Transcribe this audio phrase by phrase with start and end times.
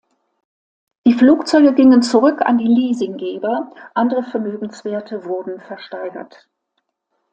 [1.05, 6.49] Die Flugzeuge gingen zurück an die Leasinggeber, andere Vermögenswerte wurden versteigert.